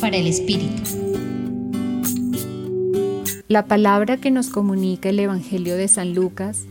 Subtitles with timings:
[0.00, 0.82] Para el Espíritu.
[3.46, 6.62] La palabra que nos comunica el Evangelio de San Lucas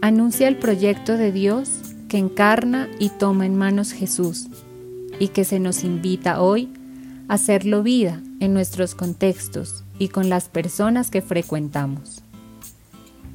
[0.00, 1.68] anuncia el proyecto de Dios
[2.08, 4.46] que encarna y toma en manos Jesús
[5.18, 6.72] y que se nos invita hoy
[7.28, 12.22] a hacerlo vida en nuestros contextos y con las personas que frecuentamos.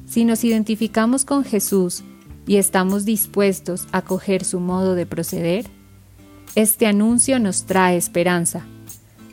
[0.06, 2.02] Si nos identificamos con Jesús
[2.48, 5.75] y estamos dispuestos a coger su modo de proceder,
[6.56, 8.64] este anuncio nos trae esperanza,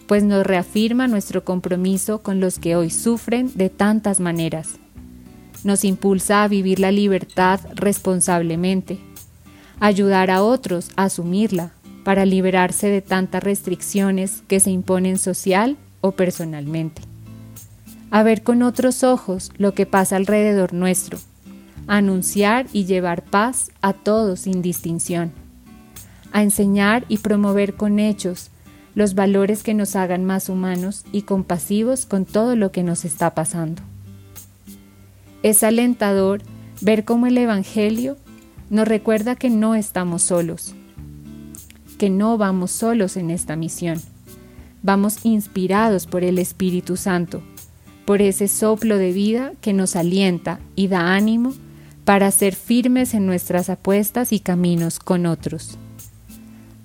[0.08, 4.72] pues nos reafirma nuestro compromiso con los que hoy sufren de tantas maneras.
[5.64, 9.00] Nos impulsa a vivir la libertad responsablemente,
[9.80, 11.72] ayudar a otros a asumirla
[12.04, 17.04] para liberarse de tantas restricciones que se imponen social o personalmente.
[18.12, 21.18] A ver con otros ojos lo que pasa alrededor nuestro,
[21.88, 25.42] anunciar y llevar paz a todos sin distinción
[26.34, 28.50] a enseñar y promover con hechos
[28.96, 33.34] los valores que nos hagan más humanos y compasivos con todo lo que nos está
[33.34, 33.82] pasando.
[35.42, 36.42] Es alentador
[36.82, 38.18] ver cómo el Evangelio
[38.70, 40.74] nos recuerda que no estamos solos,
[41.98, 44.02] que no vamos solos en esta misión.
[44.82, 47.42] Vamos inspirados por el Espíritu Santo,
[48.06, 51.54] por ese soplo de vida que nos alienta y da ánimo
[52.04, 55.78] para ser firmes en nuestras apuestas y caminos con otros.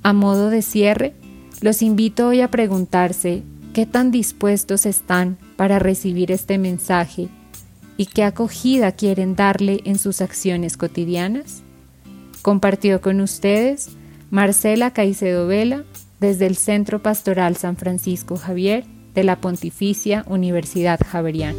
[0.02, 1.14] A modo de cierre,
[1.60, 3.42] los invito hoy a preguntarse
[3.74, 7.28] qué tan dispuestos están para recibir este mensaje
[7.96, 11.62] y qué acogida quieren darle en sus acciones cotidianas.
[12.42, 13.90] Compartió con ustedes
[14.30, 15.84] Marcela Caicedo Vela
[16.20, 21.58] desde el Centro Pastoral San Francisco Javier de la Pontificia Universidad Javeriana.